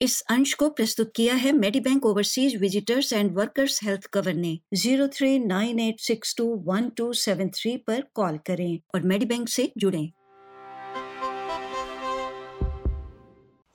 [0.00, 5.06] इस अंश को प्रस्तुत किया है Medibank overseas visitors and workers health cover ने zero
[5.08, 9.48] three nine eight six two one two seven three पर कॉल करें और मेडी बैंक
[9.48, 10.10] से जुड़ें।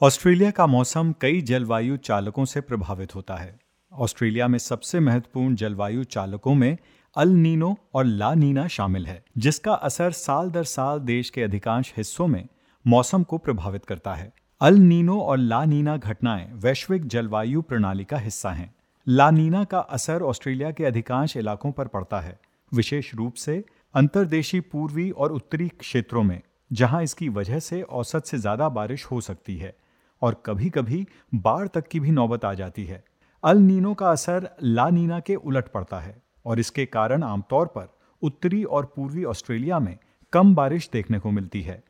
[0.01, 3.59] ऑस्ट्रेलिया का मौसम कई जलवायु चालकों से प्रभावित होता है।
[3.91, 6.77] ऑस्ट्रेलिया में सबसे महत्वपूर्ण जलवायु चालकों में
[7.15, 11.93] अल नीनो और ला नीना शामिल है, जिसका असर साल दर साल देश के अधिकांश
[11.97, 12.47] हिस्सों में
[12.85, 14.31] मौसम को प्रभावित करता है।
[14.63, 18.73] अल नीनो और ला नीना घटनाएँ वैश्विक जलवायु प्रणाली का हिस्सा हैं।
[19.07, 22.37] ला नीना का असर ऑस्ट्रेलिया के अधिकांश इलाकों पर पड़ता है,
[22.71, 23.63] विशेष रूप से
[23.95, 26.41] अंतर्देशीय पूर्वी और उत्तरी क्षेत्रों में,
[26.71, 29.75] जहाँ इसकी वजह से औसत से ज़्यादा बारिश हो सकती है,
[30.21, 33.03] और कभी कभी बाढ़ तक की भी नौबत आ जाती है।
[33.43, 37.93] अल नीनो का असर ला नीना के उलट पड़ता है, और इसके कारण आमतौर पर
[38.21, 39.97] उत्तरी और पूर्वी ऑस्ट्रेलिया में
[40.33, 41.81] कम बारिश देखने को मिलती है।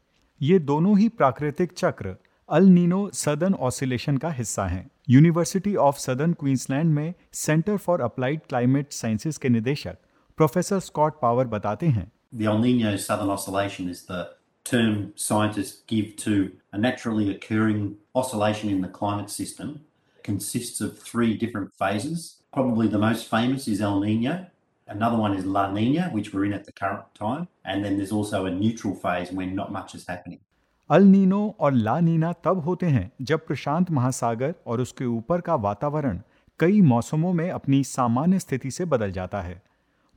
[0.42, 2.18] ये दोनों ही प्राकृतिक चक्र
[2.50, 8.42] अल नीनो सदर्न ऑसिलेशन का हिस्सा हैं यूनिवर्सिटी ऑफ़ सदर्न क्वींसलैंड में Centre for Applied
[8.50, 9.98] Climate Sciences के निदेशक
[10.38, 14.22] प्रोफेसर स्कॉट पावर बताते हैं The El Nino Southern Oscillation is the
[14.66, 16.38] term scientists give to
[16.78, 17.84] a naturally occurring
[18.22, 19.76] oscillation in the climate system.
[20.18, 22.24] It consists of three different phases.
[22.54, 24.34] Probably the most famous is El Nino.
[24.88, 27.46] Another one is La Nina, which we're in at the current time.
[27.66, 30.42] And then there's also a neutral phase when not much is happening.
[30.90, 35.56] El Nino और La Neena तब होते हैं जब प्रशांत महासागर और उसके ऊपर का
[35.66, 36.20] वातावरण
[36.60, 39.62] कई मौसमों में अपनी सामान्य स्थिति से बदल जाता है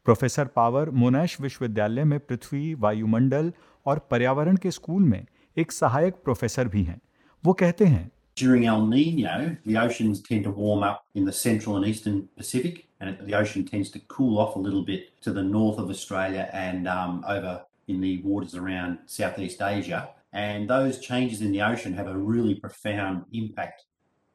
[0.06, 3.53] प्रोफेसर पावर मोनैश विश्वविद्यालय में पृथ्वी वायुमंडल
[3.86, 5.25] और पर्यावरण के स्कूल में
[5.56, 7.01] एक सहायक प्रोफेसर भी हैं
[7.45, 11.77] वो कहते हैं During El Nino, the oceans tend to warm up in the central
[11.77, 15.45] and eastern Pacific, and the ocean tends to cool off a little bit to the
[15.45, 17.55] north of Australia and um, over
[17.89, 20.03] in the waters around Southeast Asia.
[20.36, 23.84] And those changes in the ocean have a really profound impact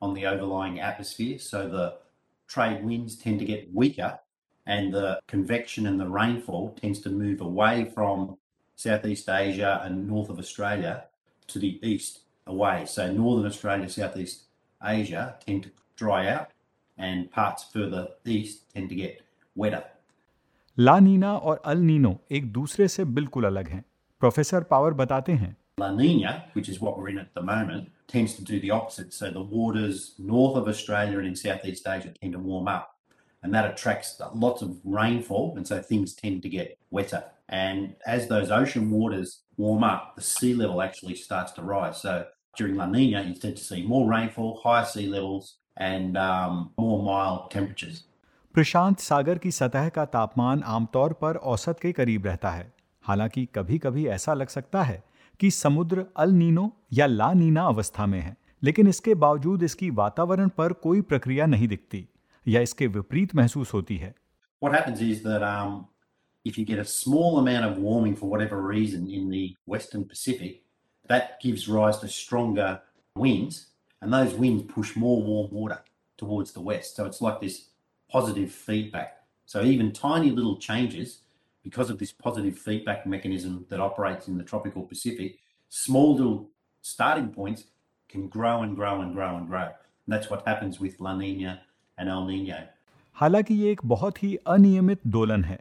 [0.02, 1.38] on the overlying atmosphere.
[1.38, 1.98] So the
[2.48, 4.19] trade winds tend to get weaker,
[4.66, 8.37] and the convection and the rainfall tends to move away from
[8.75, 11.04] Southeast Asia and north of Australia
[11.48, 12.84] to the east away.
[12.87, 14.44] So northern Australia, Southeast
[14.82, 16.48] Asia tend to dry out,
[16.98, 19.22] and parts further east tend to get
[19.56, 19.82] wetter.
[20.78, 23.84] ला नीना और El Nino एक दूसरे से बिल्कुल अलग हैं
[24.20, 28.34] professor power बताते हैं La Nina, which is what we're in at the moment, tends
[28.34, 29.12] to do the opposite.
[29.12, 32.94] So the waters north of Australia and in Southeast Asia tend to warm up.
[33.42, 37.25] And that attracts lots of rainfall, and so things tend to get wetter.
[37.48, 42.00] And as those ocean waters warm up, the sea level actually starts to rise.
[42.00, 42.26] So
[42.56, 47.03] during La Nina, you tend to see more rainfall, higher sea levels, and um, more
[47.03, 48.04] mild temperatures.
[48.54, 52.72] प्रशांत सागर की सतह का तापमान आमतौर पर औसत के करीब रहता है
[53.09, 55.03] हालांकि कभी कभी ऐसा लग सकता है
[55.40, 60.50] कि समुद्र अल नीनो या ला नीना अवस्था में है लेकिन इसके बावजूद इसकी वातावरण
[60.58, 62.08] पर कोई प्रक्रिया नहीं दिखती
[62.47, 64.14] या इसके विपरीत महसूस होती है
[64.62, 65.72] What happens is that um,
[66.46, 70.62] if you get a small amount of warming for whatever reason in the Western Pacific,
[71.09, 72.81] that gives rise to stronger
[73.16, 73.58] winds,
[74.02, 75.80] and those winds push more warm water
[76.18, 76.96] towards the west.
[76.96, 77.69] So it's like this
[78.12, 79.18] positive feedback.
[79.46, 81.19] So even tiny little changes
[81.62, 85.38] because of this positive feedback mechanism that operates in the tropical Pacific,
[85.69, 86.48] small little
[86.82, 87.64] starting points
[88.09, 89.64] can grow and grow and grow and grow.
[89.64, 91.62] And that's what happens with La Nina
[91.98, 92.59] and El Nino.
[93.20, 95.59] हालांकि ये एक बहुत ही अनियमित दोलन है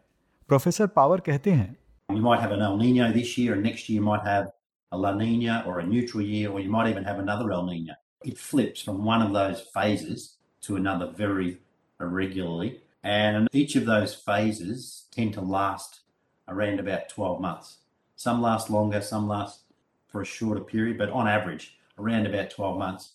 [0.48, 1.76] professor Power कहते हैं
[2.10, 4.52] You might have an El Nino this year, and next year you might have
[4.92, 7.96] a La Nina or a neutral year, or you might even have another El Nino.
[8.24, 10.38] It flips from one of those phases
[10.68, 11.58] to another very
[12.00, 12.82] irregularly.
[13.04, 16.00] And each of those phases tend to last
[16.48, 17.78] around about 12 months.
[18.16, 19.60] Some last longer, some last
[20.08, 23.12] for a shorter period, but on average, around about 12 months.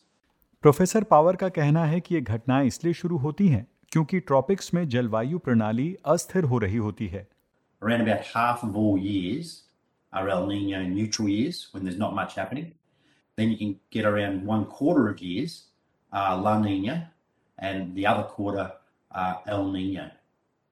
[0.62, 4.88] Professor Power का कहना है कि ये घटनाएं इसलिए शुरू होती हैं क्योंकि ट्रॉपिक्स में
[4.88, 7.26] जलवायु प्रणाली अस्थिर हो रही होती है
[7.82, 9.52] Around about half of all years
[10.12, 12.66] are El Nino neutral years when there's not much happening.
[13.38, 15.54] Then you can get around one quarter of years
[16.12, 16.96] are La Nina,
[17.58, 18.72] and the other quarter
[19.15, 20.09] are El Nino.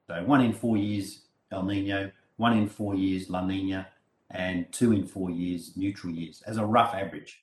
[0.10, 1.20] So one in four years
[1.52, 3.88] El Nino, one in four years La Nina,
[4.30, 7.40] and two in four years neutral years as a rough average.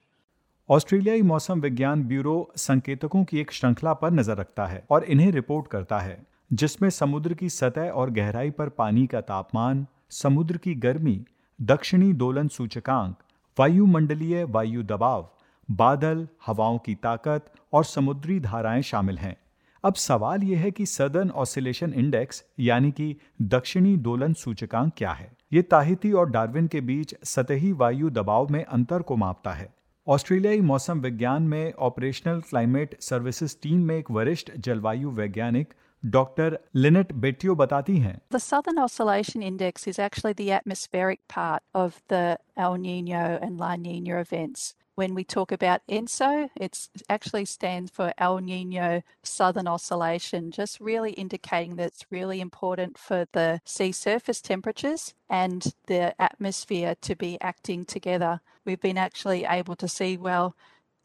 [0.69, 5.67] ऑस्ट्रेलियाई मौसम विज्ञान bureau संकेतकों की एक श्रृंखला पर नज़र रखता है और इन्हें रिपोर्ट
[5.69, 6.19] करता है
[6.53, 11.19] जिसमें समुद्र की सतह और गहराई पर पानी का तापमान समुद्र की गर्मी
[11.59, 13.17] दक्षिणी दोलन सूचकांक
[13.57, 15.29] वायुमंडलीय वायु दबाव
[15.69, 19.37] बादल हवाओं की ताकत और समुद्री धाराएँ शामिल हैं
[19.85, 25.33] अब सवाल यह है कि सदर्न ऑसिलेशन इंडेक्स यानी कि दक्षिणी दोलन सूचकांक क्या है?
[25.53, 29.75] ये ताहिती और डार्विन के बीच सतही वायु दबाव में अंतर को मापता है।
[30.09, 35.75] ऑस्ट्रेलियाई मौसम विज्ञान में ऑपरेशनल क्लाइमेट सर्विसेज़ टीम में एक वरिष्ठ जलवायु वैज्ञानिक
[36.05, 41.91] डॉक्टर लिनेट बेटियो बताती हैं। The Southern Oscillation Index is actually the atmospheric part of
[42.13, 42.37] the
[42.67, 44.75] El Nino and La Nina events.
[45.01, 51.13] When we talk about ENSO, it actually stands for El Nino Southern Oscillation, just really
[51.13, 57.41] indicating that it's really important for the sea surface temperatures and the atmosphere to be
[57.41, 58.43] acting together.
[58.67, 60.55] We've been actually able to see, well,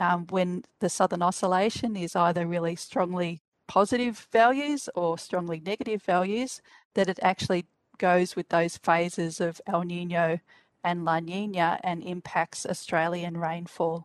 [0.02, 6.62] um, when the Southern Oscillation is either really strongly positive values or strongly negative values,
[6.96, 10.40] that it actually goes with those phases of El Nino
[10.86, 14.02] and La Nina and impacts Australian rainfall.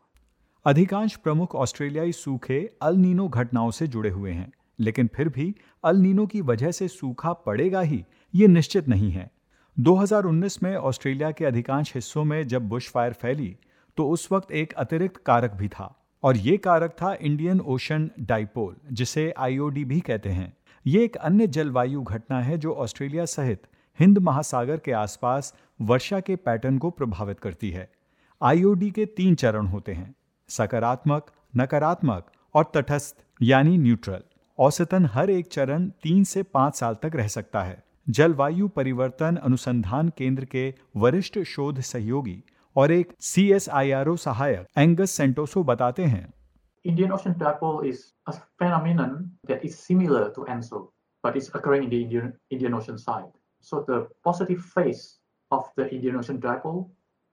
[0.66, 5.54] अधिकांश प्रमुख ऑस्ट्रेलियाई सूखे El Nino घटनाओं से जुड़े हुए हैं, लेकिन फिर भी
[5.84, 8.04] अल नीनो की वजह से सूखा पड़ेगा ही,
[8.34, 9.30] ये निश्चित नहीं है
[9.76, 13.54] 2019 में ऑस्ट्रेलिया के अधिकांश हिस्सों में जब बुश फायर फैली
[13.98, 18.76] तो उस वक्त एक अतिरिक्त कारक भी था, और ये कारक था इंडियन ओशन डाइपोल
[18.92, 20.52] जिसे आईओडी भी कहते हैं
[20.86, 23.66] ये एक अन्य जलवायु घटना है जो ऑस्ट्रेलिया सहित
[24.00, 27.88] हिंद महासागर के आसपास वर्षा के पैटर्न को प्रभावित करती है।
[28.42, 30.14] आईओडी के तीन चरण होते हैं
[30.48, 34.22] सकारात्मक नकारात्मक और तटस्थ यानी न्यूट्रल
[34.58, 40.08] औसतन हर एक चरण तीन से पाँच साल तक रह सकता है। जलवायु परिवर्तन अनुसंधान
[40.18, 42.42] केंद्र के वरिष्ठ शोध सहयोगी
[42.76, 46.22] और एक C S I R O सहायक एंगस सेंटोसो बताते हैं।
[46.84, 49.12] Indian Ocean dipole is a phenomenon
[49.50, 50.82] that is similar to ENSO,
[51.24, 53.39] but it's occurring in.
[53.59, 55.19] So the positive phase
[55.51, 56.89] of the Indian Ocean dipole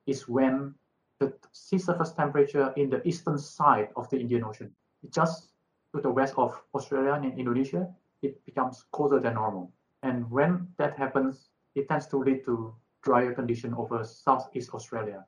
[0.07, 0.75] is when
[1.21, 4.71] the sea surface temperature in the eastern side of the Indian Ocean,
[5.11, 5.51] just
[5.95, 7.89] to the west of Australia and Indonesia,
[8.23, 9.73] it becomes colder than normal.
[10.03, 15.25] And when that happens, it tends to lead to drier condition over Southeast Australia.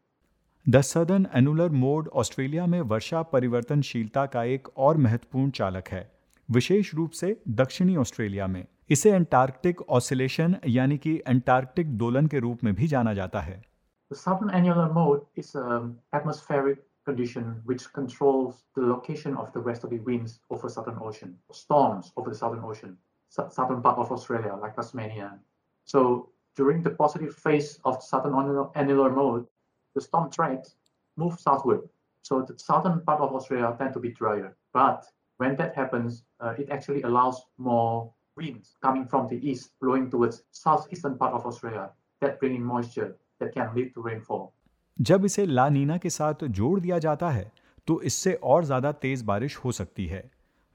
[0.69, 6.03] The southern annular mode Australia में वर्षा परिवर्तनशीलता का एक और महत्वपूर्ण चालक है
[6.52, 12.64] विशेष रूप से दक्षिणी ऑस्ट्रेलिया में इसे एंटार्कटिक ऑसिलेशन यानी कि एंटार्कटिक दोलन के रूप
[12.64, 13.62] में भी जाना जाता है
[14.12, 16.80] The southern annular mode is an atmospheric
[17.10, 22.40] condition which controls the location of the westerly winds over Southern Ocean, storms over the
[22.40, 22.98] Southern Ocean,
[23.30, 25.30] southern part of Australia, like Tasmania.
[25.86, 28.34] So during the positive phase of southern
[28.76, 29.46] annular mode,
[29.94, 30.76] the storm tracks
[31.18, 31.88] move southward.
[32.24, 34.56] So the southern part of Australia tend to be drier.
[34.74, 35.06] But
[35.40, 40.44] when that happens, uh, it actually allows more winds coming from the east blowing towards
[40.54, 41.90] southeastern part of Australia
[42.22, 44.48] that bringing moisture that can lead to rainfall.
[44.98, 47.52] जब इसे ला नीना के साथ जोड़ दिया जाता है
[47.88, 50.24] तो इससे और ज़्यादा तेज बारिश हो सकती है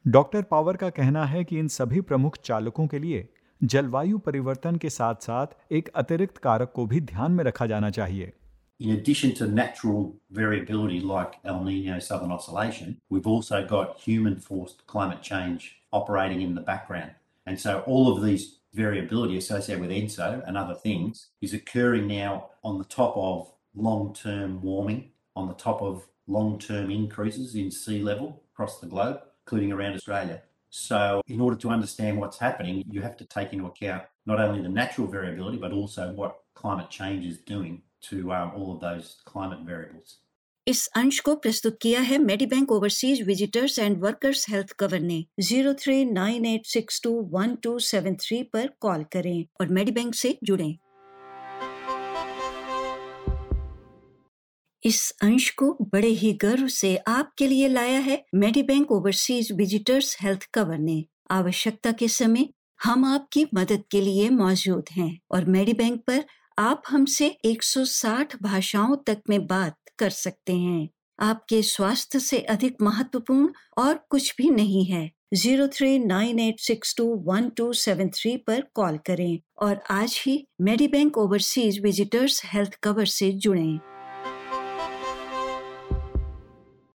[0.05, 3.28] डॉक्टर पावर का कहना है कि इन सभी प्रमुख चालकों के लिए
[3.61, 8.32] जलवायु परिवर्तन के साथ साथ एक अतिरिक्त कारक को भी ध्यान में रखा जाना चाहिए
[8.81, 14.87] in addition to natural variability like El Nino Southern Oscillation, we've also got human forced
[14.87, 17.12] climate change operating in the background.
[17.47, 22.50] And so all of these variability associated with ENSO and other things is occurring now
[22.65, 27.71] on the top of long term warming, on the top of long term increases in
[27.71, 30.43] sea level across the globe, including around Australia.
[30.71, 34.61] So, in order to understand what's happening, you have to take into account not only
[34.61, 39.16] the natural variability, but also what climate change is doing to um, all of those
[39.24, 40.20] climate variables.
[40.66, 45.74] इस अंश को प्रस्तुत किया है Medibank overseas visitors and workers health cover ने zero
[45.74, 50.14] three nine eight six two one two seven three पर call करें और मेडी बैंक
[50.14, 50.75] से जुड़ें।
[54.82, 58.23] इस अंश को बड़े ही गर्व से आपके लिए लाया है
[58.62, 62.49] Medibank overseas visitors health cover ने आवश्यकता के समय
[62.80, 66.25] हम आपकी मदद के लिए मौजूद हैं और मेडी बैंक पर
[66.58, 70.88] आप हमसे 160 भाषाओं तक में बात कर सकते हैं
[71.20, 76.94] आपके स्वास्थ्य से अधिक महत्वपूर्ण और कुछ भी नहीं है zero three nine eight six
[76.96, 80.37] two one two seven three पर कॉल करें और आज ही
[80.88, 83.93] Medibank overseas visitors health cover से जुड़ें।